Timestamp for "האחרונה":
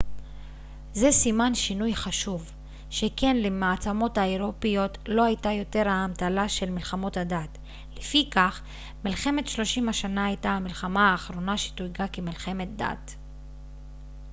11.11-11.57